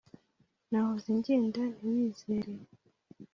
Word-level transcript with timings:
Nahoze 0.69 1.09
ngenda 1.17 1.61
ntiwizere 1.77 2.51